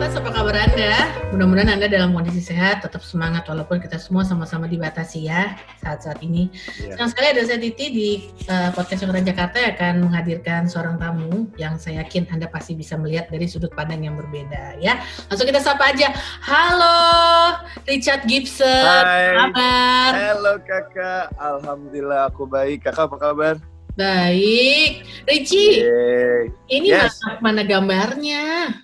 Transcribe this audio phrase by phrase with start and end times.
[0.00, 0.94] Sahabat, apa kabar Anda?
[1.28, 6.48] Mudah-mudahan Anda dalam kondisi sehat, tetap semangat walaupun kita semua sama-sama dibatasi ya saat-saat ini.
[6.80, 6.96] Iya.
[6.96, 8.08] Senang sekali ada saya Titi di
[8.48, 12.96] uh, podcast Songkran Jakarta yang akan menghadirkan seorang tamu yang saya yakin Anda pasti bisa
[12.96, 15.04] melihat dari sudut pandang yang berbeda ya.
[15.28, 16.16] Langsung kita sapa aja.
[16.48, 18.64] Halo, Richard Gibson.
[18.64, 19.36] Hai.
[19.36, 20.10] Apa kabar?
[20.16, 22.88] Halo kakak, alhamdulillah aku baik.
[22.88, 23.54] Kakak apa kabar?
[24.00, 25.04] Baik.
[25.28, 26.48] Richie, Yeay.
[26.72, 27.20] ini Yes.
[27.20, 28.80] mana, mana gambarnya?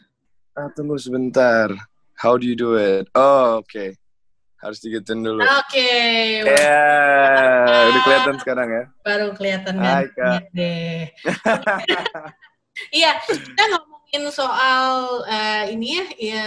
[0.57, 1.69] Ah, tunggu sebentar.
[2.17, 3.13] How do you do it?
[3.13, 3.93] Oh, oke.
[4.57, 5.45] Harus digituin dulu.
[5.45, 5.85] Oke,
[6.49, 8.85] Ya, udah kelihatan sekarang ya.
[9.05, 10.09] baru kelihatan Hai,
[10.57, 11.13] deh.
[12.93, 16.47] Iya, kita ngomongin soal eh, ini ya, ya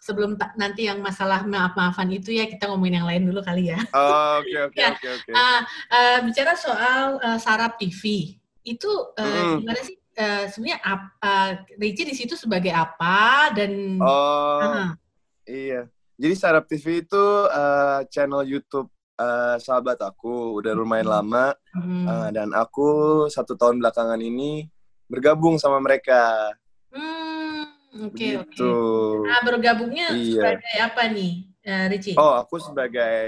[0.00, 3.80] sebelum nanti yang masalah maaf-maafan itu ya kita ngomongin yang lain dulu kali ya.
[3.92, 4.96] Oke, oke, Ya.
[4.96, 5.32] oke, oke.
[5.36, 5.60] Ah,
[5.92, 8.32] eh, bicara soal eh, sarap TV,
[8.64, 8.90] itu
[9.20, 9.60] eh, Mm.
[9.60, 9.96] gimana sih?
[10.18, 14.90] Eh, sebenarnya ap- eh, Richie di situ sebagai apa dan Oh, Ah,
[15.44, 15.86] iya.
[16.18, 21.14] Jadi Sarap TV itu eh, channel YouTube eh, sahabat aku, udah lumayan Hmm.
[21.22, 21.46] lama.
[22.04, 22.88] Eh, dan aku
[23.28, 24.66] satu tahun belakangan ini
[25.06, 26.50] bergabung sama mereka.
[26.90, 27.64] Hmm,
[28.04, 28.54] oke oke.
[28.54, 28.74] Gitu.
[29.24, 30.42] Nah, bergabungnya Iya.
[30.58, 32.14] sebagai apa nih, eh, Richie?
[32.14, 33.22] Oh, aku sebagai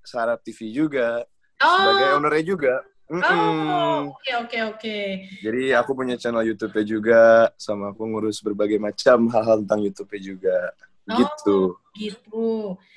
[0.00, 1.24] Sarap TV juga,
[1.56, 2.74] Oh, sebagai ownernya juga.
[3.06, 4.98] Oh, oke oke oke.
[5.38, 7.22] Jadi aku punya channel YouTube-nya juga,
[7.54, 10.58] sama aku ngurus berbagai macam hal-hal tentang YouTube-nya juga.
[11.06, 11.14] Oh.
[11.14, 11.58] Gitu.
[11.94, 12.46] Gitu.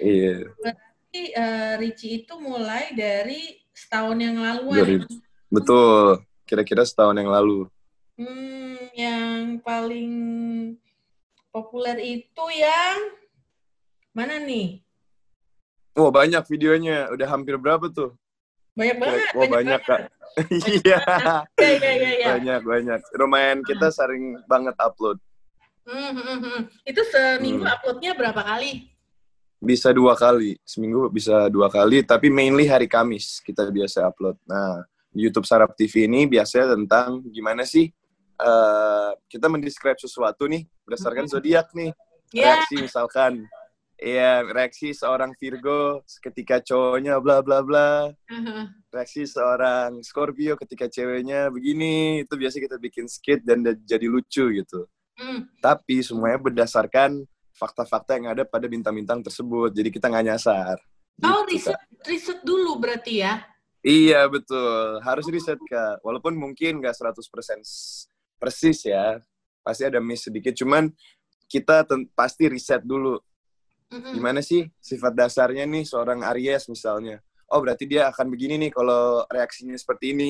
[0.02, 0.50] Iya.
[1.10, 4.70] Jadi eh, Richie itu mulai dari setahun yang lalu.
[4.82, 5.06] Dari-
[5.54, 6.26] Betul.
[6.50, 7.70] Kira-kira setahun yang lalu.
[8.18, 10.12] Hmm, yang paling
[11.54, 13.14] populer itu yang
[14.12, 14.82] mana nih?
[15.96, 17.08] Oh, banyak videonya.
[17.14, 18.19] Udah hampir berapa tuh?
[18.80, 19.20] Banyak banget.
[19.36, 20.02] Oh, banyak, Kak.
[20.64, 21.00] Iya.
[21.60, 22.12] Iya iya iya.
[22.16, 22.28] iya.
[22.32, 23.00] Banyak, banyak.
[23.20, 25.20] Lumayan kita sering banget upload.
[25.84, 26.62] Hmm, hmm, hmm, hmm.
[26.86, 27.74] Itu seminggu Hmm.
[27.76, 28.88] uploadnya berapa kali?
[29.60, 30.56] Bisa dua kali.
[30.64, 34.40] Seminggu bisa dua kali, tapi mainly hari Kamis kita biasa upload.
[34.48, 37.92] Nah, YouTube Sarap TV ini biasanya tentang gimana sih
[38.40, 41.32] eh, kita mendescribe sesuatu nih berdasarkan Mhm.
[41.36, 41.92] zodiak nih.
[42.32, 42.56] Ya.
[42.64, 43.44] Reaksi misalkan,
[44.00, 48.10] iya reaksi seorang Virgo ketika cowoknya bla bla bla.
[48.96, 54.50] Reaksi seorang Scorpio ketika ceweknya begini, itu biasa kita bikin skit dan da- jadi lucu
[54.50, 54.90] gitu.
[55.14, 55.46] Hmm.
[55.62, 57.22] Tapi semuanya berdasarkan
[57.54, 59.70] fakta-fakta yang ada pada bintang-bintang tersebut.
[59.70, 60.80] Jadi kita nggak nyasar.
[61.22, 61.78] Oh, Gitu, Kak.
[61.78, 63.44] riset, riset dulu berarti ya?
[63.80, 66.04] Iya betul, harus riset kak.
[66.04, 69.20] Walaupun mungkin nggak 100% s- persis ya,
[69.62, 70.52] pasti ada miss sedikit.
[70.52, 70.92] Cuman
[71.46, 73.22] kita ten- pasti riset dulu.
[73.90, 74.14] Mm-mm.
[74.14, 77.18] Gimana sih sifat dasarnya nih seorang Aries misalnya.
[77.50, 80.30] Oh berarti dia akan begini nih kalau reaksinya seperti ini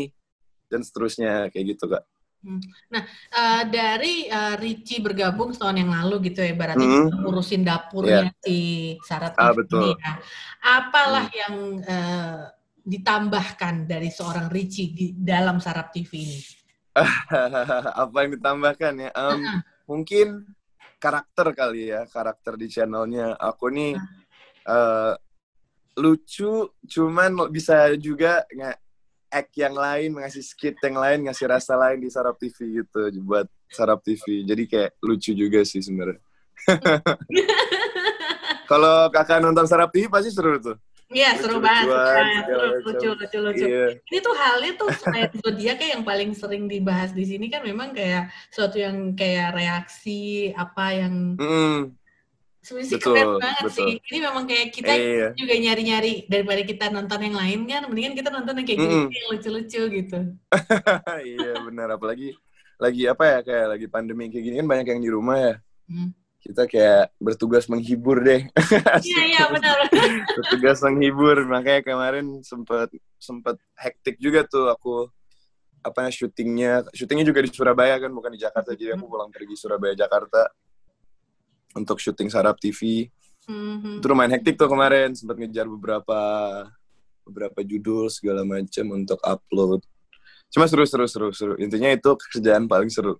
[0.72, 2.04] dan seterusnya kayak gitu kak.
[2.40, 7.12] Eh, dari eh, Richie bergabung setahun yang lalu gitu ya, berarti Hmm.
[7.20, 9.84] ngurusin dapurnya si Sarat Ah, TV betul.
[9.84, 10.14] ini ya.
[10.80, 12.40] Apalah yang eh,
[12.80, 16.40] ditambahkan dari seorang Richie di dalam Sarap TV ini?
[18.08, 19.10] Apa yang ditambahkan ya?
[19.12, 19.40] Em,
[19.84, 20.48] mungkin
[21.00, 23.34] karakter kali ya, karakter di channelnya.
[23.40, 23.96] Aku nih
[24.68, 25.14] eh,
[25.98, 28.78] lucu, cuman bisa juga nggak
[29.30, 33.48] act yang lain, ngasih skit yang lain, ngasih rasa lain di Sarap TV gitu buat
[33.70, 34.44] Sarap TV.
[34.44, 36.20] Jadi kayak lucu juga sih sebenarnya.
[38.70, 40.78] Kalau kakak nonton Sarap TV pasti seru tuh.
[41.10, 41.90] Iya, seru banget.
[42.46, 43.66] Seru, lucu, lucu, lucu.
[43.66, 43.98] Iya.
[43.98, 48.30] Ini tuh halnya tuh selain zodiak yang paling sering dibahas di sini kan memang kayak
[48.54, 51.98] suatu yang kayak reaksi apa yang Mm,
[52.62, 53.78] sebenarnya sih keren banget betul.
[53.82, 53.92] sih.
[54.06, 55.28] Ini memang kayak kita iya.
[55.34, 59.10] juga nyari-nyari daripada kita nonton yang lain kan, mendingan kita nonton yang kayak gini Mm-mm.
[59.10, 60.20] yang lucu-lucu gitu.
[61.34, 62.38] iya benar apalagi
[62.78, 65.54] lagi apa ya kayak lagi pandemi kayak gini kan banyak yang di rumah ya.
[65.90, 66.14] Hmm.
[66.40, 68.48] Kita kayak bertugas menghibur deh.
[69.04, 69.78] Iya iya benar.
[70.40, 71.36] bertugas menghibur.
[71.44, 75.12] Makanya kemarin sempet sempet hektik juga tuh aku
[75.84, 76.88] apa ya syutingnya.
[76.96, 78.72] Syutingnya juga di Surabaya kan bukan di Jakarta.
[78.72, 80.48] Jadi aku pulang pergi Surabaya Jakarta
[81.76, 83.08] untuk syuting Sarap TV
[83.50, 83.98] Mhm.
[83.98, 85.18] itu lumayan hektik tuh kemarin.
[85.18, 86.20] Sempat ngejar beberapa
[87.26, 89.82] beberapa judul segala macam untuk upload.
[90.50, 91.54] Cuma seru seru seru seru.
[91.58, 93.18] Intinya itu kerjaan paling seru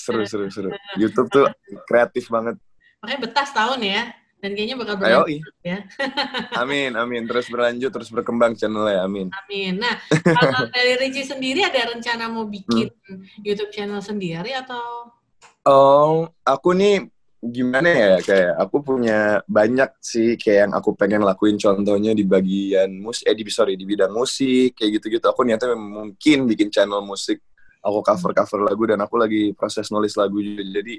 [0.00, 1.46] seru seru seru YouTube tuh
[1.84, 2.56] kreatif banget
[3.00, 4.02] Makanya betah tahun ya.
[4.40, 5.78] Dan kayaknya bakal ayo berlanjut ya.
[6.64, 9.76] amin amin terus berlanjut terus berkembang channelnya amin Amin.
[9.76, 13.20] Nah, kalau dari Richie sendiri ada rencana mau bikin Hmm.
[13.44, 15.12] YouTube channel sendiri atau?
[15.60, 17.04] Oh, aku nih
[17.40, 22.92] gimana ya kayak aku punya banyak sih kayak yang aku pengen lakuin contohnya di bagian
[22.96, 27.40] musik eh di sorry di bidang musik kayak gitu-gitu aku niatnya mungkin bikin channel musik
[27.80, 30.96] aku cover cover lagu dan aku lagi proses nulis lagu juga jadi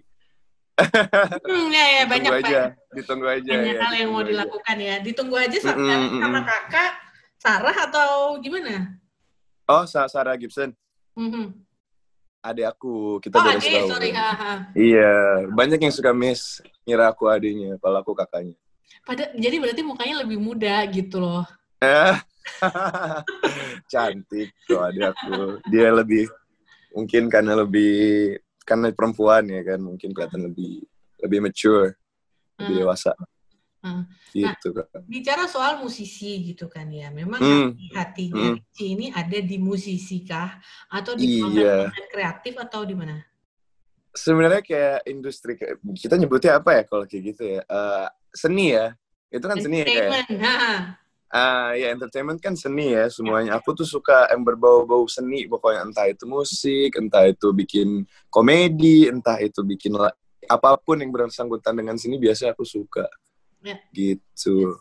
[0.81, 2.61] hmm, ya ya banyak aja,
[2.91, 3.81] ditunggu aja banyak ya.
[3.85, 4.29] hal yang mau aja.
[4.33, 6.21] dilakukan ya ditunggu aja sama, Mm-mm, mm-mm.
[6.21, 6.91] sama kakak
[7.37, 8.97] Sarah atau gimana
[9.65, 10.75] Oh, Sa- Sarah Gibson,
[11.15, 11.55] Mhm.
[12.43, 13.23] adik aku.
[13.23, 14.67] Kita oh baru adik sorry haha.
[14.75, 15.13] Iya,
[15.47, 18.57] banyak yang suka miss ngira aku adiknya, kalau aku kakaknya.
[19.07, 21.47] pada jadi berarti mukanya lebih muda gitu loh
[21.79, 22.15] Eh,
[23.91, 25.63] cantik tuh adik aku.
[25.71, 26.27] Dia lebih
[26.91, 30.85] mungkin karena lebih karena perempuan ya kan, mungkin kelihatan lebih
[31.21, 31.97] lebih mature,
[32.61, 32.81] lebih Hmm.
[32.85, 33.11] dewasa.
[33.81, 34.05] Hmm.
[34.29, 35.01] Gitu kan.
[35.09, 37.69] bicara soal musisi gitu kan ya memang Hmm.
[37.97, 38.61] hati hatinya Hmm.
[38.77, 40.61] Ini ada di musisi kah
[40.93, 41.89] atau di Iya.
[42.13, 43.17] kreatif atau di mana
[44.13, 45.57] Sebenarnya kayak industri
[45.97, 47.61] kita nyebutnya apa ya kalau kayak gitu ya?
[47.65, 48.93] Eh, seni ya.
[49.31, 50.99] Itu kan seni ya kayak.
[51.31, 53.55] Ah, ya entertainment kan seni ya semuanya.
[53.55, 59.39] Aku tuh suka yang berbau-bau seni pokoknya entah itu musik, entah itu bikin komedi, entah
[59.39, 59.95] itu bikin
[60.51, 63.07] apa pun yang bersangkutan dengan seni biasa aku suka.
[63.63, 63.79] Ya.
[63.95, 64.75] Gitu.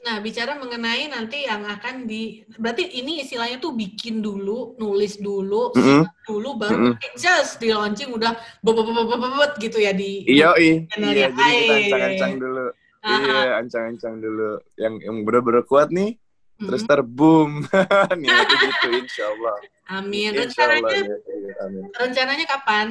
[0.00, 5.76] Nah, bicara mengenai nanti yang akan di berarti ini istilahnya tuh bikin dulu, nulis dulu,
[5.76, 6.08] Mm-mm.
[6.08, 6.96] siap dulu baru Mm-mm.
[6.96, 8.32] nanti just di launching udah
[8.64, 10.76] bebet gitu ya di Iya, iya.
[10.96, 12.66] Iya, jadi kita ancang-ancang dulu.
[13.00, 14.60] Iya, ancang-ancang dulu.
[14.76, 16.16] Yang yang bener-bener kuat nih,
[16.60, 16.66] mm.
[16.68, 17.64] terus ter boom.
[18.20, 19.56] Niatnya gitu, insya Allah.
[19.90, 20.30] Amin.
[20.36, 20.78] Insya Allah.
[20.78, 21.82] Rencananya niatnya gitu, amin.
[21.96, 22.86] rencananya kapan?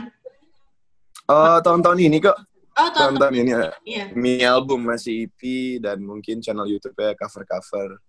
[1.29, 2.37] Oh, tahun-tahun ini kok.
[2.79, 3.51] Oh, tahun Tahun-tahun ini.
[3.85, 4.05] Iya.
[4.15, 5.41] mini album masih EP
[5.83, 7.99] dan mungkin channel YouTube ya cover-cover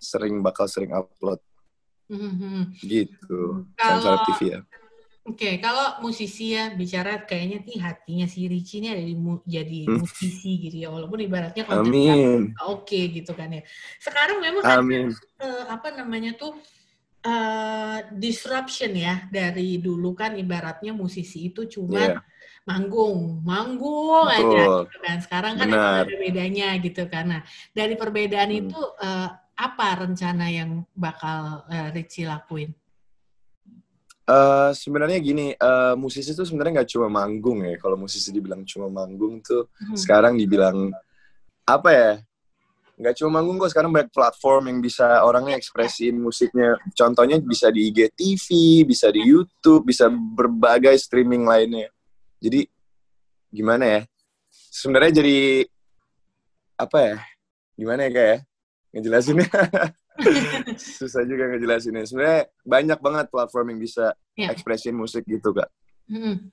[0.00, 1.40] sering bakal sering upload
[2.08, 2.76] Mhm.
[2.84, 4.60] gitu Kalau- TV ya
[5.24, 9.88] Oke, kalau musisi ya bicara kayaknya nih hatinya si Ricci ini ada di mu- jadi
[9.88, 10.04] Hmm.
[10.04, 13.62] musisi gitu ya, walaupun ibaratnya amin oke gitu kan ya.
[14.04, 15.08] Sekarang memang ada amin
[15.40, 16.52] eh, apa namanya tuh
[17.24, 22.20] eh, disruption ya dari dulu kan ibaratnya musisi itu cuma Iya.
[22.68, 24.76] manggung, manggung aja Betul.
[24.92, 25.16] gitu kan.
[25.24, 26.04] Sekarang kan Benar.
[26.04, 27.24] ada bedanya gitu kan.
[27.32, 27.42] Nah,
[27.72, 28.60] dari perbedaan Hmm.
[28.60, 32.70] itu eh, apa rencana yang bakal eh, Ricci lakuin?
[34.24, 37.76] Eh, sebenarnya gini eh, musisi tuh sebenarnya nggak cuma manggung ya.
[37.76, 39.92] Kalau musisi dibilang cuma manggung tuh Hmm.
[40.00, 40.88] sekarang dibilang
[41.68, 42.12] apa ya
[42.96, 43.68] nggak cuma manggung kok.
[43.76, 46.80] Sekarang banyak platform yang bisa orangnya ekspresiin musiknya.
[46.96, 48.46] Contohnya bisa di IGTV
[48.88, 51.92] bisa di YouTube bisa berbagai streaming lainnya.
[52.40, 52.64] Jadi
[53.52, 54.00] gimana ya?
[54.72, 55.68] Sebenarnya jadi
[56.80, 57.16] apa ya?
[57.76, 58.38] Gimana ya kayak
[58.94, 59.50] ngejelasinnya
[60.98, 64.50] susah juga ngejelasinnya sebenarnya banyak banget platform yang bisa Ya.
[64.50, 65.70] ekspresiin musik gitu kak
[66.04, 66.52] Hmm.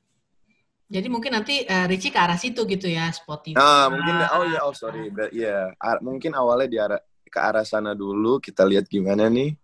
[0.88, 3.56] Jadi mungkin nanti eh, Ricci ke arah situ gitu ya, Spotify.
[3.60, 7.64] Nah, mungkin oh ya, oh sorry, Ber- iya, A- mungkin awalnya di arah ke arah
[7.64, 9.56] sana dulu kita lihat gimana nih.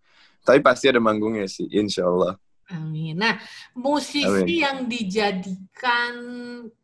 [0.44, 2.36] Tapi pasti ada manggungnya sih, insya Allah.
[2.68, 3.16] Amin.
[3.16, 3.40] Nah,
[3.72, 4.60] musisi Amin.
[4.64, 6.14] yang dijadikan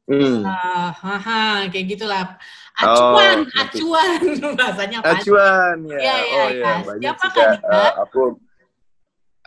[0.03, 0.43] Hmm.
[0.43, 2.35] ah, haha, kayak gitulah.
[2.75, 4.19] Acuan, Oh, acuan
[4.59, 5.15] bahasanya apa?
[5.15, 7.23] Acuan ya, Iya, iya, oh ya, Siapa.
[7.23, 7.45] Dika?
[7.63, 8.21] Eh, aku,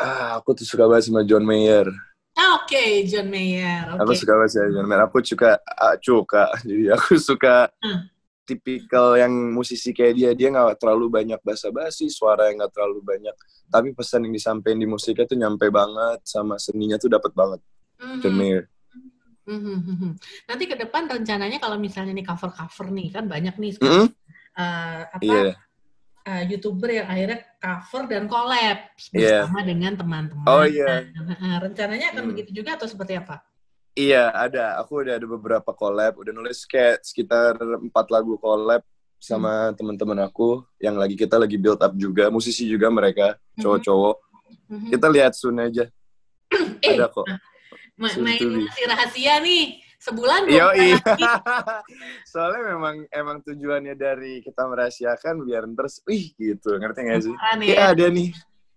[0.00, 1.92] ah, aku tuh suka banget sama John Mayer.
[2.32, 4.00] Ah, Oke, John Mayer.
[4.00, 4.20] Aku Oke.
[4.20, 5.02] suka banget sama John Mayer.
[5.04, 6.44] Aku suka, ah, suka.
[6.68, 8.00] Jadi aku suka Hmm.
[8.46, 10.30] Tipikal yang musisi kayak dia.
[10.32, 13.34] Dia nggak terlalu banyak basa-basi, suara yang nggak terlalu banyak.
[13.66, 17.60] Tapi pesan yang disampaikan di musiknya tuh nyampe banget, sama seninya tuh dapat banget.
[17.98, 18.64] Mhm, John Mayer.
[19.46, 20.10] mhm, mhm.
[20.46, 24.06] Nanti ke depan rencananya kalau misalnya nih cover-cover nih kan banyak nih Mm-mm.
[24.58, 25.54] eh, apa Iya.
[26.26, 28.78] eh, youtuber yang akhirnya cover dan collab
[29.14, 29.46] Iya.
[29.46, 30.46] bersama dengan teman-teman.
[30.50, 31.06] Oh, iya.
[31.14, 32.30] Nah, rencananya akan Hmm.
[32.34, 33.38] begitu juga atau seperti apa?
[33.96, 34.76] Iya, ada.
[34.84, 36.20] Aku udah ada beberapa collab.
[36.20, 38.84] Udah nulis kayak sekitar empat lagu collab
[39.16, 42.28] sama teman-teman aku yang lagi kita lagi build up juga.
[42.28, 44.16] Musisi juga mereka, cowok-cowok.
[44.68, 44.88] Mhm.
[44.92, 45.88] Kita lihat soon aja.
[46.84, 47.24] Eh, Ada kok.
[47.96, 49.80] ma- soon main masih rahasia nih.
[49.96, 50.96] Sebulan belum Iya, iya.
[52.28, 57.32] Soalnya memang emang tujuannya dari kita merahasiakan biar terus, wih gitu, ngerti gak sih?
[57.32, 57.72] Kan ya.
[57.72, 58.28] Iya ada nih.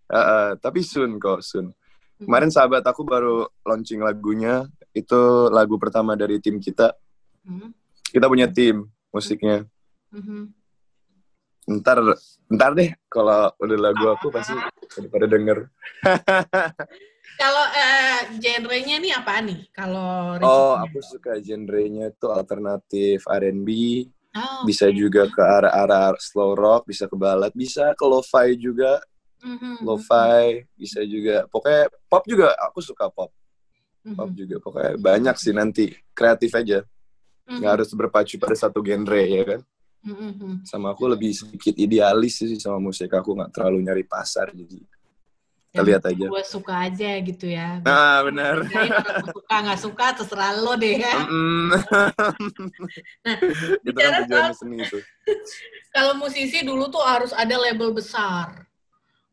[0.10, 1.76] Heeh, tapi soon kok, soon.
[2.20, 2.28] Mhm.
[2.28, 4.68] Kemarin sahabat aku baru launching lagunya.
[4.92, 6.92] Itu lagu pertama dari tim kita.
[7.48, 7.72] Mhm.
[8.12, 9.64] Kita punya tim musiknya.
[10.12, 10.54] Mhm.
[11.70, 12.02] ntar
[12.50, 14.58] ntar deh kalau udah lagu aku pasti
[15.14, 15.70] pada denger
[17.38, 19.70] Kalau eh, genrenya nih apa nih?
[19.70, 23.70] Kalau oh aku suka genrenya itu alternatif R&B
[24.34, 24.94] Oh, bisa oke.
[24.98, 29.02] juga ke arah-arah slow rock bisa ke ballad bisa ke lo-fi juga
[29.40, 29.84] Mhm.
[29.88, 33.32] lo-fi bisa juga pokoknya pop juga aku suka pop
[34.04, 34.16] Mhm.
[34.16, 36.84] pop juga pokoknya banyak sih nanti kreatif aja
[37.50, 39.62] nggak harus berpacu pada satu genre ya kan
[40.06, 40.64] Mhm.
[40.64, 44.80] sama aku lebih sedikit idealis sih sama musik aku nggak terlalu nyari pasar jadi
[45.70, 46.26] kita lihat aja.
[46.34, 47.78] Gue suka aja gitu ya.
[47.86, 48.66] Ah benar.
[49.30, 51.14] suka nggak suka terserah lo deh ya.
[53.30, 54.98] Nah, kan seni itu.
[55.96, 58.69] Kalau musisi dulu tuh harus ada label besar.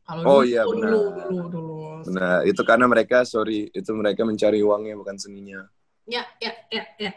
[0.07, 0.91] Kalau oh dulu, iya benar.
[0.95, 1.75] Dulu, dulu, dulu.
[2.15, 5.67] Nah itu karena mereka sorry itu mereka mencari uangnya bukan seninya.
[6.07, 7.11] Ya ya ya ya.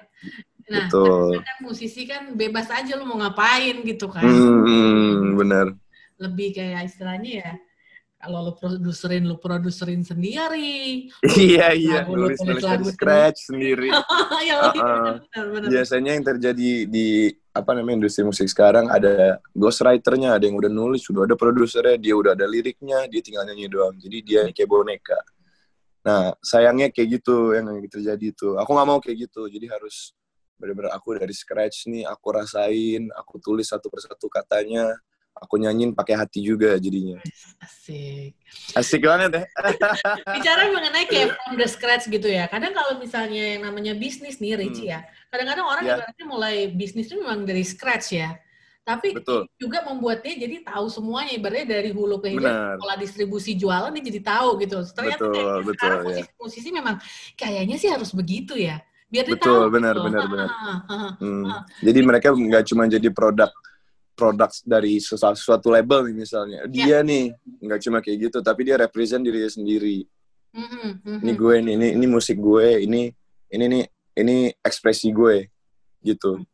[0.70, 1.38] Nah, Betul.
[1.42, 4.26] kan musisi kan bebas aja lu mau ngapain gitu kan.
[4.26, 5.78] Hmm, benar.
[6.18, 7.50] Lebih kayak istilahnya ya
[8.20, 11.08] kalau lu produserin lu produserin sendiri.
[11.40, 11.98] Iya iya.
[12.04, 13.88] Nulis nulis dari scratch sendiri.
[14.40, 15.12] Ya, uh -uh.
[15.24, 15.68] benar, benar.
[15.72, 21.02] biasanya yang terjadi di apa namanya industri musik sekarang ada ghostwriternya ada yang udah nulis
[21.02, 23.96] sudah ada produsernya dia udah ada liriknya dia tinggal nyanyi doang.
[23.96, 25.20] Jadi dia kayak boneka.
[26.04, 29.48] Nah sayangnya kayak gitu yang terjadi itu aku nggak mau kayak gitu.
[29.48, 30.12] Jadi harus
[30.60, 34.92] benar-benar aku dari scratch nih aku rasain aku tulis satu persatu katanya
[35.40, 37.16] aku nyanyiin pakai hati juga jadinya.
[37.64, 38.36] Asik.
[38.76, 39.44] Asik banget ya.
[40.36, 42.46] Bicara mengenai kayak from the scratch gitu ya.
[42.46, 44.92] Kadang kalau misalnya yang namanya bisnis nih, Ricci hmm.
[44.92, 45.00] ya.
[45.32, 45.96] Kadang-kadang orang yeah.
[45.96, 48.36] ibaratnya mulai bisnis itu memang dari scratch ya.
[48.84, 49.46] Tapi Betul.
[49.60, 54.04] juga membuat dia jadi tahu semuanya ibaratnya dari hulu ke hilir pola distribusi jualan dia
[54.04, 54.82] jadi tahu gitu.
[54.92, 56.06] Ternyata betul, betul, sekarang ya.
[56.08, 56.96] musisi-musisi memang
[57.38, 58.82] kayaknya sih harus begitu ya.
[59.10, 59.74] Biar dia betul, tahu.
[59.74, 60.04] benar, gitu.
[60.06, 60.48] benar, benar.
[61.18, 61.44] hmm.
[61.82, 63.50] Jadi mereka nggak cuma jadi produk
[64.20, 66.60] produk dari suatu label nih misalnya.
[66.68, 67.00] Dia yeah.
[67.00, 67.32] nih
[67.64, 70.04] nggak cuma kayak gitu, tapi dia represent dirinya sendiri.
[70.52, 71.18] Mm-hmm, mm-hmm.
[71.24, 73.08] Ini gue nih, ini ini musik gue, ini
[73.48, 73.84] ini nih
[74.20, 75.48] ini ekspresi gue
[76.04, 76.44] gitu.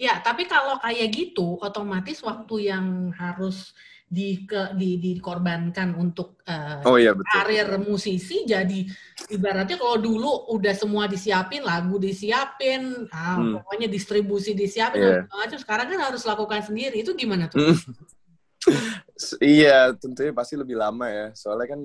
[0.00, 3.76] Ya, tapi kalau kayak gitu, otomatis waktu yang harus
[4.10, 7.30] di, ke, di dikorbankan untuk uh, oh, iya, betul.
[7.30, 8.82] karir musisi jadi
[9.30, 13.62] ibaratnya kalau dulu udah semua disiapin lagu disiapin ah, hmm.
[13.62, 15.30] pokoknya distribusi disiapin yeah.
[15.30, 17.62] macam sekarang kan harus lakukan sendiri itu gimana tuh
[19.38, 21.80] iya tentunya pasti lebih lama ya soalnya kan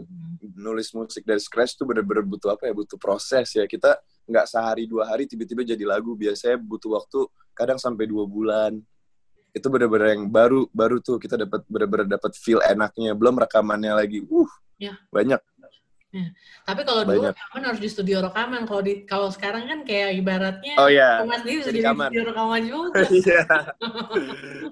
[0.58, 4.89] nulis musik dari scratch tuh bener-bener butuh apa ya butuh proses ya kita nggak sehari
[4.89, 8.82] dua hari tiba-tiba jadi lagu biasanya butuh waktu kadang sampai dua bulan
[9.55, 13.15] itu bener-bener yang baru baru tuh kita dapat bener-bener dapat feel enaknya.
[13.15, 14.27] Belum rekamannya lagi.
[14.27, 15.00] Uh ya.
[15.07, 15.39] banyak.
[16.15, 16.31] Ya.
[16.63, 18.63] tapi kalau dulu rekaman harus di studio rekaman.
[18.67, 22.62] Kalau di kalau sekarang kan kayak ibaratnya oh ya Mas sendiri jadi di studio rekaman
[22.67, 23.00] juga.
[23.15, 23.43] Iya.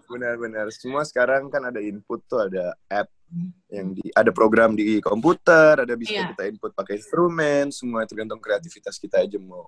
[0.08, 0.66] Benar-benar.
[0.72, 3.12] Semua sekarang kan ada input tuh ada app
[3.72, 6.32] yang di ada program di komputer ada bisa Iya.
[6.36, 7.72] kita input pakai instrumen.
[7.72, 9.68] Semua tergantung kreativitas kita aja mau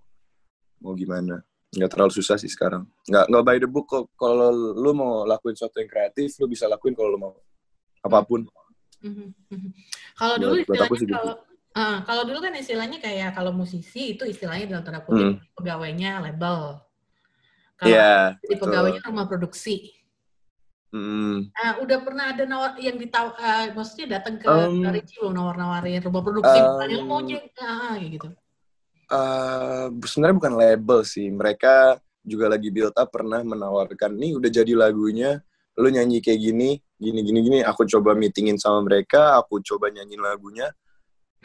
[0.80, 1.40] mau gimana
[1.76, 5.54] nggak terlalu susah sih sekarang nggak nggak by the book kok kalau lu mau lakuin
[5.54, 7.34] sesuatu yang kreatif lu bisa lakuin kalau lu mau
[8.02, 8.48] apa pun
[9.06, 9.70] Mhm, mhm.
[10.18, 11.14] Kalau dulu istilahnya gitu.
[11.14, 11.34] kalau
[11.78, 16.82] ah, kalau dulu kan istilahnya kayak kalau musisi itu istilahnya dalam tanda kutip pegawainya label.
[17.78, 17.92] Kalau
[18.42, 19.94] jadi betul pegawainya rumah produksi.
[20.96, 21.52] Mm.
[21.60, 26.24] Ah, udah pernah ada nawar yang ditaw, ah, maksudnya datang ke Um, Ricci nawar-nawarin rumah
[26.24, 28.28] produksi, um, misalnya mau ah, kayak gitu.
[29.06, 31.30] Eh, sebenarnya bukan label sih.
[31.30, 35.38] Mereka juga lagi build up pernah menawarkan nih udah jadi lagunya,
[35.78, 37.60] lu nyanyi kayak gini, gini gini gini.
[37.62, 40.74] Aku coba meetingin sama mereka, aku coba nyanyiin lagunya.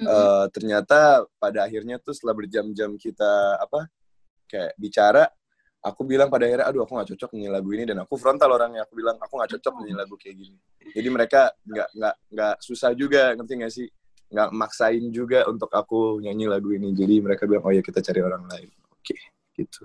[0.00, 0.08] Mhm.
[0.08, 3.92] Eh, ternyata pada akhirnya tuh setelah berjam-jam kita apa
[4.48, 5.28] kayak bicara,
[5.84, 8.88] aku bilang pada akhirnya, aduh aku nggak cocok nyanyi lagu ini dan aku frontal orangnya.
[8.88, 10.56] Aku bilang aku nggak cocok nyanyi lagu kayak gini.
[10.96, 13.88] Jadi mereka nggak nggak nggak susah juga, ngerti nggak sih?
[14.30, 16.94] Nggak maksain juga untuk aku nyanyi lagu ini.
[16.94, 18.70] Jadi mereka bilang, oh ya kita cari orang lain.
[18.94, 19.18] Oke,
[19.58, 19.84] gitu.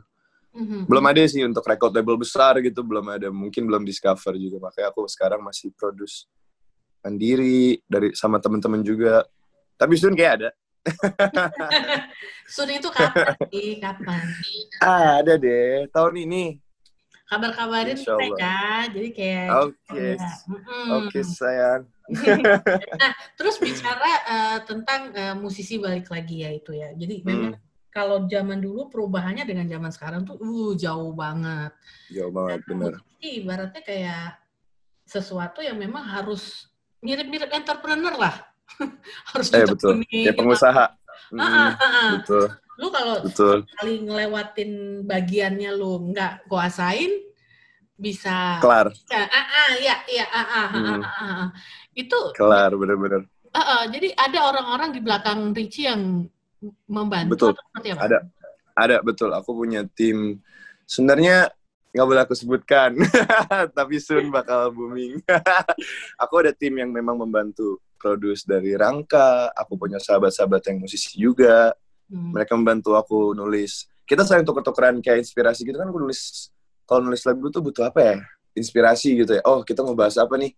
[0.56, 0.88] Mhm.
[0.88, 3.28] Belum ada sih untuk record label besar gitu, belum ada.
[3.34, 4.70] Mungkin belum discover juga.
[4.70, 6.30] Makanya aku sekarang masih produce
[7.02, 9.26] sendiri dari sama temen-temen juga.
[9.76, 10.50] Tapi soon kayak ada.
[12.54, 13.82] Sun itu kapan sih?
[13.82, 14.26] Kapan?
[14.78, 15.90] Ah, ada deh.
[15.90, 16.62] Tahun ini.
[17.26, 18.18] Kabar-kabarin Allah.
[18.22, 18.58] mereka.
[18.94, 20.06] Jadi kayak Oke.
[20.14, 20.30] ya.
[20.46, 20.88] Mm-mm.
[21.02, 21.82] Oke, sayang.
[23.02, 26.94] nah, terus bicara eh, tentang eh, musisi balik lagi ya itu ya.
[26.94, 27.58] Jadi memang
[27.90, 31.74] kalau zaman dulu perubahannya dengan zaman sekarang tuh uh jauh banget.
[32.14, 34.38] Jauh banget, musisi ibaratnya kayak
[35.06, 36.70] sesuatu yang memang harus
[37.02, 38.36] mirip-mirip entrepreneur lah.
[39.34, 40.02] harus Eh, betul.
[40.06, 40.40] Kayak gitu.
[40.46, 40.86] pengusaha.
[40.86, 42.12] Ah, ah, Mm, ah, ah.
[42.22, 43.64] betul, Lu kalau betul.
[43.80, 44.72] kali ngelewatin
[45.08, 47.12] bagiannya lu nggak kuasain
[47.96, 51.00] bisa Kelar, Ya, ah, ah, ya, ya, ah, ah, ah, Hmm.
[51.00, 51.48] ah, ah, ah.
[51.96, 53.24] Itu, kelar, bener-bener.
[53.56, 56.28] ah, ah, jadi ada orang-orang di belakang Ricci yang
[56.92, 57.52] membantu Betul.
[57.56, 58.04] apa?
[58.04, 58.20] Ada.
[58.76, 59.32] Ada, betul.
[59.32, 60.44] Aku punya tim.
[60.84, 61.48] Sebenarnya
[61.96, 62.92] nggak boleh aku sebutkan,
[63.78, 65.24] tapi soon bakal booming.
[66.22, 69.56] aku ada tim yang memang membantu produce dari Rangka.
[69.56, 71.72] Aku punya sahabat-sahabat yang musisi juga.
[72.10, 72.34] Hmm.
[72.36, 73.90] Mereka membantu aku nulis.
[74.06, 75.90] Kita saling tuker-tukeran kayak inspirasi gitu kan.
[75.90, 76.54] Aku nulis,
[76.86, 78.16] kalau nulis lagu tuh butuh apa ya?
[78.54, 79.42] Inspirasi gitu ya.
[79.44, 80.54] Oh, kita mau bahas apa nih?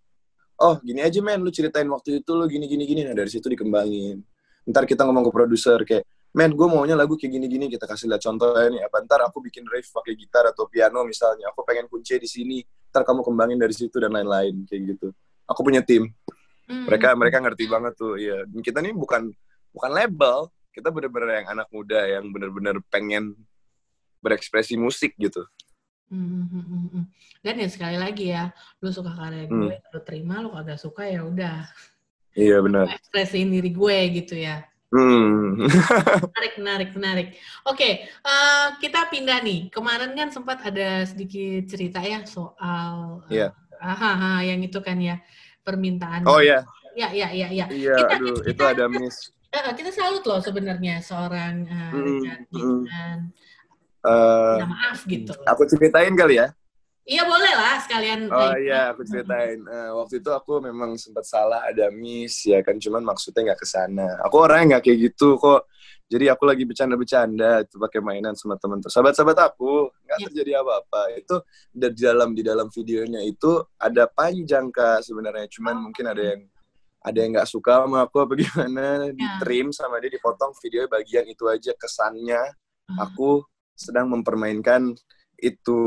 [0.58, 3.46] oh gini aja men lu ceritain waktu itu lu gini gini gini nah dari situ
[3.46, 4.22] dikembangin
[4.68, 8.10] ntar kita ngomong ke produser kayak men gue maunya lagu kayak gini gini kita kasih
[8.10, 11.86] lihat contohnya nih apa ntar aku bikin riff pakai gitar atau piano misalnya aku pengen
[11.88, 12.58] kunci di sini
[12.90, 15.08] ntar kamu kembangin dari situ dan lain-lain kayak gitu
[15.46, 16.10] aku punya tim
[16.68, 16.86] hmm.
[16.90, 19.30] mereka mereka ngerti banget tuh ya kita nih bukan
[19.72, 23.34] bukan label kita bener-bener yang anak muda yang bener-bener pengen
[24.22, 25.42] berekspresi musik gitu
[26.08, 27.04] Hmm, hmm, hmm.
[27.44, 28.48] Dan ya sekali lagi ya,
[28.80, 29.92] lu suka karya gue, hmm.
[29.92, 31.68] lu terima, lu kagak suka ya udah.
[32.32, 32.88] Iya benar.
[32.96, 34.64] Ekspresiin diri gue gitu ya.
[34.88, 35.60] Hmm.
[36.32, 37.28] menarik, menarik, menarik.
[37.68, 37.92] Oke, okay,
[38.24, 39.68] uh, eh, kita pindah nih.
[39.68, 43.52] Kemarin kan sempat ada sedikit cerita ya soal, yeah.
[43.84, 45.20] uh, aha, yang itu kan ya
[45.68, 46.24] permintaan.
[46.24, 46.64] Oh ya.
[46.64, 46.64] Yeah.
[46.98, 47.66] Ya, ya, ya, ya.
[47.70, 49.37] Iya, kita, aduh, kita, itu ada miss.
[49.58, 52.82] Uh, kita salut loh sebenarnya seorang uh, mm, Richard mm.
[54.06, 55.34] Uh, maaf gitu.
[55.50, 56.54] Aku ceritain kali ya.
[57.08, 58.28] Iya boleh lah sekalian.
[58.28, 59.64] Oh iya aku ceritain.
[59.64, 63.68] Uh, waktu itu aku memang sempat salah ada miss ya kan cuman maksudnya nggak ke
[63.68, 64.20] sana.
[64.28, 65.72] Aku orangnya nggak kayak gitu kok.
[66.08, 70.26] Jadi aku lagi bercanda-bercanda itu pakai mainan sama teman teman sahabat-sahabat aku nggak ya.
[70.28, 71.02] terjadi apa-apa.
[71.16, 71.36] Itu
[71.72, 75.82] di dalam di dalam videonya itu ada panjang kak sebenarnya cuman oh.
[75.88, 76.44] mungkin ada yang
[77.08, 79.16] ada yang nggak suka sama aku apa gimana ya.
[79.16, 82.42] di trim sama dia dipotong video bagian itu aja kesannya
[82.92, 82.98] uh.
[83.00, 83.42] aku
[83.78, 84.92] sedang mempermainkan
[85.38, 85.80] itu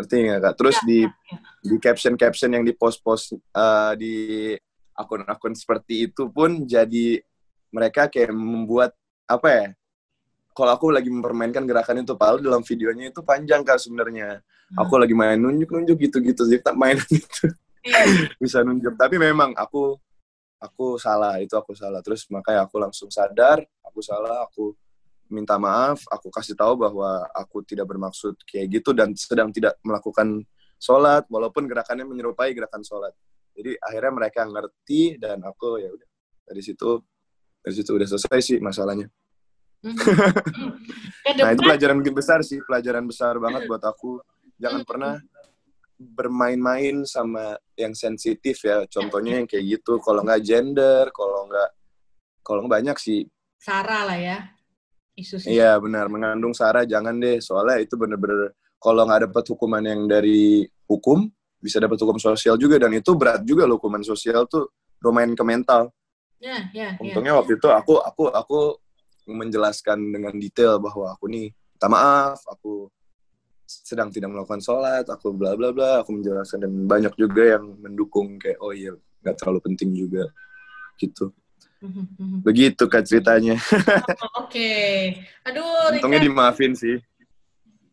[0.00, 0.54] ngerti nggak kak?
[0.56, 1.38] Terus ya, di ya, ya.
[1.60, 4.56] di caption caption yang di post post uh, di
[4.96, 7.20] akun-akun seperti itu pun jadi
[7.70, 8.96] mereka kayak membuat
[9.28, 9.66] apa ya?
[10.50, 14.42] Kalau aku lagi mempermainkan gerakan itu, padahal dalam videonya itu panjang kak sebenarnya.
[14.74, 14.82] Hmm.
[14.82, 17.46] Aku lagi main nunjuk-nunjuk gitu-gitu, tak main itu
[17.86, 18.28] iya.
[18.36, 18.98] bisa nunjuk.
[18.98, 19.94] Tapi memang aku
[20.60, 22.04] aku salah itu aku salah.
[22.04, 24.70] Terus makanya aku langsung sadar aku salah, aku
[25.30, 30.42] minta maaf, aku kasih tahu bahwa aku tidak bermaksud kayak gitu dan sedang tidak melakukan
[30.80, 33.14] sholat, walaupun gerakannya menyerupai gerakan sholat.
[33.54, 36.08] Jadi akhirnya mereka ngerti dan aku ya udah
[36.46, 37.02] dari situ
[37.60, 39.06] dari situ udah selesai sih masalahnya.
[39.80, 41.36] Mm-hmm.
[41.44, 44.18] nah itu pelajaran mungkin besar sih, pelajaran besar banget buat aku.
[44.60, 45.16] Jangan pernah
[46.00, 48.88] bermain-main sama yang sensitif ya.
[48.88, 50.00] Contohnya yang kayak gitu.
[50.00, 51.70] Kalau nggak gender, kalau nggak
[52.40, 53.28] kalau banyak sih.
[53.60, 54.38] Sarah lah ya
[55.20, 60.08] isu Iya benar, mengandung sara jangan deh, soalnya itu bener-bener kalau nggak dapat hukuman yang
[60.08, 61.28] dari hukum,
[61.60, 64.72] bisa dapat hukum sosial juga dan itu berat juga loh hukuman sosial tuh
[65.04, 65.92] lumayan ke mental.
[66.40, 66.98] Ya, ya, ya.
[67.04, 67.38] Untungnya ya.
[67.44, 68.58] waktu itu aku aku aku
[69.28, 72.88] menjelaskan dengan detail bahwa aku nih minta maaf, aku
[73.70, 78.34] sedang tidak melakukan sholat, aku bla bla bla, aku menjelaskan dan banyak juga yang mendukung
[78.42, 78.90] kayak oh iya
[79.22, 80.26] nggak terlalu penting juga
[80.98, 81.30] gitu.
[81.80, 82.44] Mm-hmm.
[82.44, 83.56] Begitu kak ceritanya.
[84.20, 84.92] Oh, Oke, okay.
[85.48, 85.96] aduh.
[85.96, 86.28] Untungnya Rika.
[86.28, 87.00] dimaafin sih.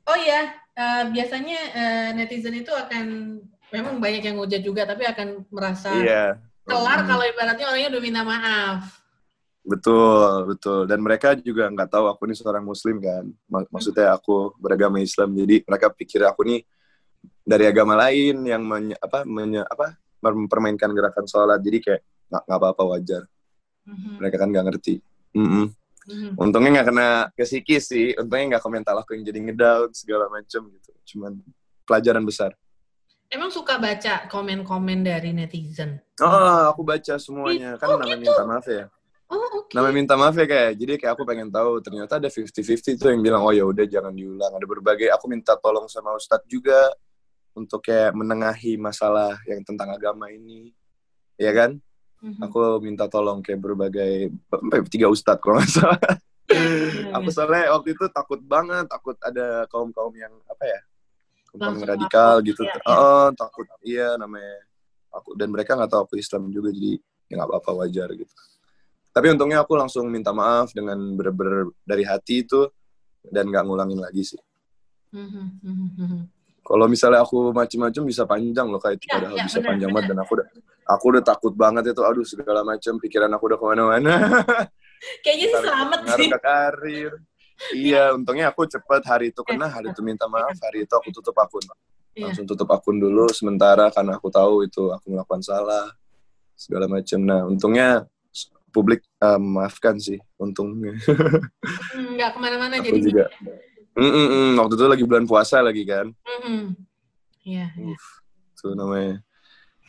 [0.08, 3.38] Oh iya, uh, biasanya uh, netizen itu akan
[3.72, 6.36] memang banyak yang ngujat juga, tapi akan merasa iya.
[6.68, 7.08] kelar hmm.
[7.08, 8.97] kalau ibaratnya orangnya udah minta maaf.
[9.68, 10.88] Betul, betul.
[10.88, 13.28] Dan mereka juga nggak tahu aku ini seorang Muslim kan.
[13.68, 16.64] Maksudnya aku beragama Islam, jadi mereka pikir aku nih
[17.44, 21.60] dari agama lain yang menye, apa, menye, apa mempermainkan gerakan sholat.
[21.60, 22.02] Jadi kayak
[22.32, 23.24] nggak apa-apa wajar
[23.88, 24.96] hmm Mereka kan nggak ngerti.
[25.32, 25.66] Mm-hmm.
[26.08, 26.32] Mm-hmm.
[26.40, 28.12] Untungnya nggak kena ke psikis sih.
[28.20, 30.92] Untungnya nggak komentar aku yang jadi ngedown segala macam gitu.
[31.16, 31.40] Cuman
[31.88, 32.52] pelajaran besar.
[33.28, 36.00] Emang suka baca komen-komen dari netizen?
[36.24, 37.76] Oh, aku baca semuanya.
[37.76, 38.32] Kan oh, namanya gitu?
[38.32, 38.88] minta maaf ya.
[39.28, 39.76] Oh, okay.
[39.76, 40.72] Namanya minta maaf ya kayak.
[40.80, 44.16] Jadi kayak aku pengen tahu ternyata ada 50-50 tuh yang bilang oh ya udah jangan
[44.16, 44.52] diulang.
[44.56, 46.88] Ada berbagai aku minta tolong sama Ustadz juga
[47.58, 50.72] untuk kayak menengahi masalah yang tentang agama ini.
[51.42, 51.82] Ya kan?
[52.22, 54.34] hmm Aku minta tolong kayak berbagai
[54.94, 56.02] tiga ustadz kalau nggak salah.
[56.48, 57.36] Iya, aku iya.
[57.36, 60.80] soalnya waktu itu takut banget, takut ada kaum kaum yang apa ya,
[61.52, 62.62] kaum kaum radikal gitu.
[62.66, 62.94] Ya, ya.
[62.94, 64.66] Oh takut, iya namanya
[65.14, 68.34] aku dan mereka nggak tahu aku Islam juga jadi ya nggak apa-apa wajar gitu.
[69.18, 72.70] Tapi untungnya aku langsung minta maaf dengan bener-bener dari hati itu
[73.26, 74.38] dan nggak ngulangin lagi sih.
[76.62, 79.90] Kalau misalnya aku macem-macem bisa panjang loh kayak itu ya, padahal ya, bisa bener, panjang
[79.90, 80.48] banget dan aku udah
[80.86, 84.14] aku udah takut banget itu aduh segala macam pikiran aku udah ke mana-mana.
[85.26, 86.30] Kayaknya sih selamat sih.
[86.30, 87.12] Ke karir.
[87.74, 91.34] Iya, untungnya aku cepet hari itu kena, hari itu minta maaf, hari itu aku tutup
[91.42, 91.66] akun.
[92.14, 92.30] Iya.
[92.30, 95.90] Langsung tutup akun dulu sementara karena aku tahu itu aku melakukan salah
[96.54, 97.18] segala macam.
[97.26, 98.06] Nah, untungnya
[98.72, 100.94] publik uh, maafkan sih, untungnya.
[101.96, 103.00] Enggak ke mana-mana jadi.
[103.00, 103.26] juga.
[103.98, 106.14] Mm -mm, waktu itu lagi bulan puasa lagi kan.
[107.42, 107.74] Iya.
[107.74, 107.96] Mm -hmm.
[108.58, 109.22] Tuh namanya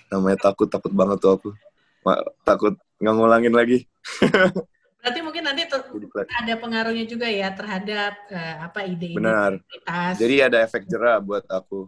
[0.09, 1.51] namanya takut takut banget tuh aku.
[2.07, 3.85] Ma, takut nggak ngulangin lagi.
[4.99, 9.61] Berarti mungkin nanti ada pengaruhnya juga ya terhadap uh, apa ide-ide Benar.
[10.17, 11.87] Jadi ada efek jerah buat aku.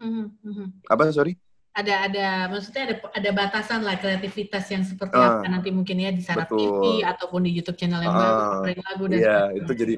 [0.00, 0.66] Mm -hmm.
[0.88, 1.36] Apa sorry?
[1.80, 5.46] Ada ada maksudnya ada ada batasan lah kreativitas yang seperti uh, apa.
[5.48, 9.18] Nanti mungkin ya di Sarap TV ataupun di YouTube channel yang uh, baru lagu dan
[9.18, 9.94] iya, itu jadi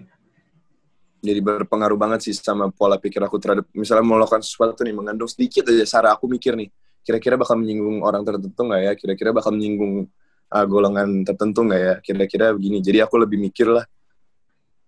[1.23, 5.31] jadi berpengaruh banget sih sama pola pikir aku terhadap misalnya mau melakukan sesuatu nih mengandung
[5.31, 6.67] sedikit aja cara aku mikir nih
[7.03, 8.93] kira-kira bakal menyinggung orang tertentu nggak ya?
[8.95, 10.07] Kira-kira bakal menyinggung
[10.51, 11.95] uh, golongan tertentu nggak ya?
[12.01, 13.87] Kira-kira begini jadi aku lebih mikir lah.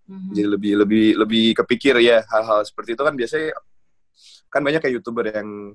[0.05, 0.37] Mm-hmm.
[0.37, 3.03] jadi lebih lebih lebih kepikir ya hal-hal seperti itu.
[3.03, 3.57] Kan biasanya
[4.53, 5.73] kan banyak kayak youtuber yang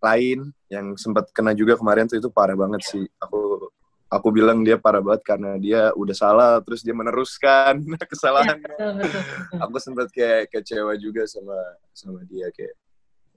[0.00, 3.04] lain yang sempat kena juga kemarin tuh itu parah banget sih.
[3.20, 3.70] Aku
[4.10, 8.74] aku bilang dia parah banget karena dia udah salah terus dia meneruskan kesalahannya.
[8.74, 11.56] Ya, aku sempat kayak kecewa juga sama
[11.94, 12.74] sama dia kayak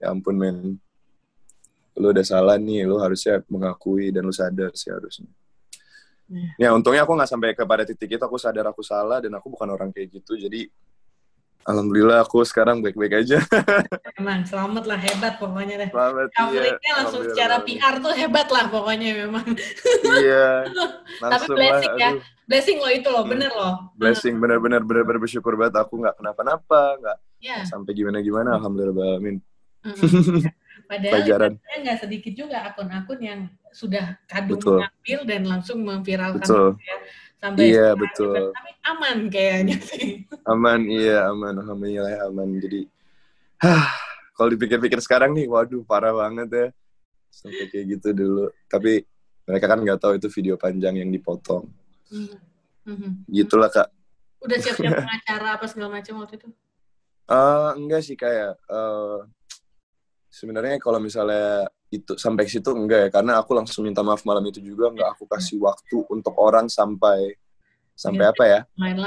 [0.02, 0.58] ya ampun men.
[1.94, 5.30] Lu udah salah nih lu harusnya mengakui dan lu sadar sih harusnya.
[6.58, 9.52] Ya, ya untungnya aku nggak sampai kepada titik itu aku sadar aku salah dan aku
[9.52, 10.34] bukan orang kayak gitu.
[10.34, 10.66] Jadi
[11.64, 13.40] Alhamdulillah aku sekarang baik-baik aja.
[14.20, 15.88] Emang selamat lah hebat pokoknya deh.
[15.88, 16.28] Selamat.
[16.36, 19.48] Coveringnya iya, langsung secara PR tuh hebat lah pokoknya memang.
[20.04, 20.68] Iya.
[21.32, 22.10] Tapi blessing lah, ya.
[22.44, 23.32] Blessing lo itu loh, hmm.
[23.32, 23.74] bener loh.
[23.96, 27.64] Blessing bener-bener bener-bener bersyukur banget aku nggak kenapa-napa, nggak yeah.
[27.64, 28.60] sampai gimana-gimana.
[28.60, 29.40] Alhamdulillah, amin.
[30.84, 31.52] Padahal Pelajaran.
[31.56, 33.40] nggak sedikit juga akun-akun yang
[33.72, 34.84] sudah kadung Betul.
[34.84, 36.76] mengambil dan langsung memviralkan Betul.
[36.76, 36.96] ya
[37.44, 41.54] sampai iya betul tapi aman kayaknya sih aman iya aman.
[41.60, 42.48] Alhamdulillah aman.
[42.60, 42.88] Jadi
[43.60, 43.88] hah
[44.34, 46.66] kalau dipikir-pikir sekarang nih waduh parah banget ya.
[47.32, 48.44] Sampai kayak gitu dulu.
[48.70, 49.02] Tapi
[49.44, 51.68] mereka kan nggak tahu itu video panjang yang dipotong.
[52.84, 53.24] Mm-hmm.
[53.32, 53.88] gitulah kak.
[54.44, 56.48] Udah siap-siap pengacara apa segala macam waktu itu?
[57.24, 59.24] Uh, enggak sih kayak uh,
[60.28, 63.10] sebenarnya kalau misalnya itu sampai situ enggak ya.
[63.20, 64.92] Karena aku langsung minta maaf malam itu juga.
[64.92, 67.32] Enggak aku kasih waktu untuk orang sampai
[67.96, 68.60] sampai apa ya?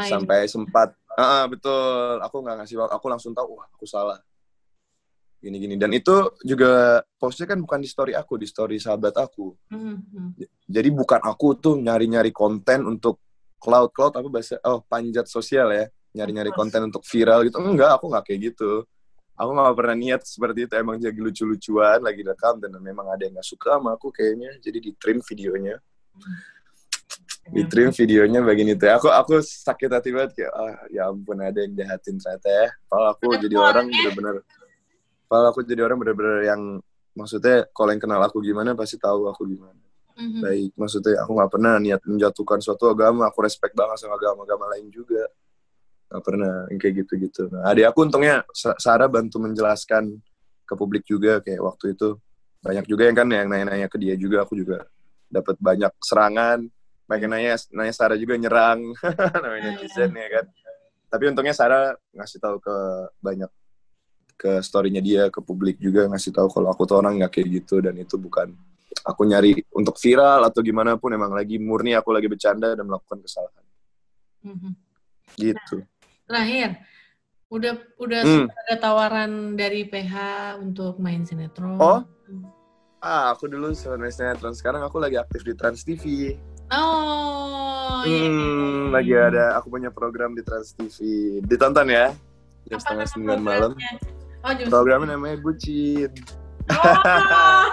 [0.10, 2.22] Sampai sempat ah betul.
[2.22, 4.22] Aku nggak ngasih waktu aku langsung tahu wah aku salah.
[5.38, 9.54] Gini gini dan itu juga postnya kan bukan di story aku di story sahabat aku.
[9.70, 10.28] Mm-hmm.
[10.66, 13.22] jadi bukan aku tuh nyari nyari konten untuk
[13.62, 15.86] cloud cloud apa bahasa oh panjat sosial ya.
[16.18, 17.58] Nyari nyari konten untuk viral gitu.
[17.62, 18.86] Enggak aku nggak kayak gitu.
[19.38, 20.74] Aku nggak pernah niat seperti itu.
[20.74, 24.58] Emang jadi lucu-lucuan lagi rekam dan memang ada yang nggak suka sama aku kayaknya.
[24.58, 25.78] Jadi di trim videonya.
[26.18, 26.57] Di
[27.72, 31.74] trim videonya bagian itu aku aku sakit hati banget kayak ah ya ampun ada yang
[31.76, 32.68] jahatin ternyata ya.
[32.92, 34.36] Kalau aku jadi orang bener-bener
[35.28, 36.62] kalau aku jadi orang bener-bener yang
[37.16, 39.80] maksudnya kalau yang kenal aku gimana pasti tahu aku gimana.
[40.18, 40.42] Mm-hmm.
[40.42, 43.30] baik maksudnya aku nggak pernah niat menjatuhkan suatu agama.
[43.30, 45.30] Aku respect banget sama agama-agama lain juga.
[46.10, 47.42] Nggak pernah kayak gitu-gitu.
[47.54, 50.18] Nah, adik aku untungnya Sarah bantu menjelaskan
[50.66, 51.38] ke publik juga.
[51.46, 52.18] Kayak waktu itu
[52.66, 54.42] banyak juga yang kan yang nanya-nanya ke dia juga.
[54.42, 54.90] Aku juga
[55.30, 56.66] dapat banyak serangan
[57.08, 58.93] banyak nanya nanya Sarah juga nyerang.
[59.43, 60.46] Namanya netizen ya kan?
[61.08, 62.76] Tapi untungnya Sarah ngasih tahu ke
[63.24, 63.52] banyak
[64.38, 67.82] ke storynya dia ke publik juga ngasih tahu kalau aku tuh orang nggak kayak gitu
[67.82, 68.54] dan itu bukan
[69.02, 73.17] aku nyari untuk viral atau gimana pun emang lagi murni aku lagi bercanda dan melakukan
[73.17, 73.65] kesalahan.
[74.46, 74.74] Mm -hmm.
[75.34, 75.82] gitu
[76.28, 76.70] terakhir
[77.48, 78.48] udah udah hmm.
[78.52, 80.15] ada tawaran dari PH
[80.60, 81.80] untuk main sinetron?
[81.80, 82.04] Oh.
[83.00, 84.52] Ah aku dulu main sinetron.
[84.52, 86.36] Sekarang aku lagi aktif di Trans TV
[86.72, 88.28] oh iya.
[88.28, 88.92] hmm, iya.
[88.92, 90.98] lagi ada aku punya program di Trans TV
[91.46, 92.12] ditonton ya
[92.68, 93.72] jam setengah sembilan malam
[94.44, 96.12] oh, programnya namanya Bucin
[96.72, 97.64] oh.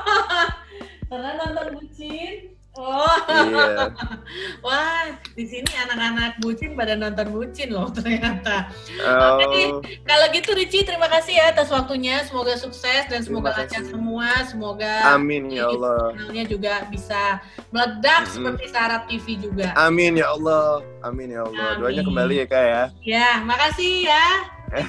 [1.11, 3.87] karena nonton Bucin Oh, iya.
[4.67, 5.07] wah
[5.39, 8.67] di sini anak-anak bucin pada nonton bucin loh ternyata.
[8.99, 9.39] Oh.
[9.39, 12.27] Oke, kalau gitu Ricci terima kasih ya atas waktunya.
[12.27, 14.27] Semoga sukses dan semoga lancar semua.
[14.51, 16.19] Semoga Amin ya Allah.
[16.19, 17.39] Channelnya juga bisa
[17.71, 18.35] meledak mm-hmm.
[18.35, 19.71] seperti Sarap TV juga.
[19.79, 20.83] Amin ya Allah.
[21.07, 21.79] Amin ya Allah.
[21.79, 21.81] Amin.
[21.83, 22.83] Doanya kembali ya kak ya.
[23.07, 24.27] Ya, makasih ya.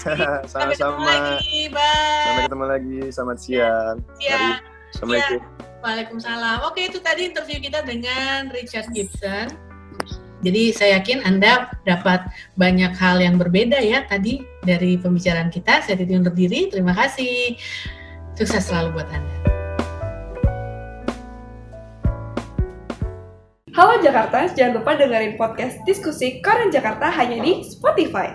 [0.01, 0.41] Sama-sama.
[0.49, 1.57] Sampai ketemu lagi.
[1.69, 2.25] Bye.
[2.25, 2.97] Sampai ketemu lagi.
[3.13, 3.95] Selamat siang.
[4.17, 4.57] Siang.
[4.89, 5.37] Assalamualaikum.
[5.37, 5.64] Ya.
[5.85, 6.65] Waalaikumsalam.
[6.65, 9.53] Oke, itu tadi interview kita dengan Richard Gibson.
[10.41, 12.25] Jadi saya yakin Anda dapat
[12.57, 15.85] banyak hal yang berbeda ya tadi dari pembicaraan kita.
[15.85, 16.73] Saya Titi undur diri.
[16.73, 17.53] Terima kasih.
[18.33, 19.37] Sukses selalu buat Anda.
[23.77, 28.33] Halo Jakarta, jangan lupa dengerin podcast diskusi Koran Jakarta hanya di Spotify.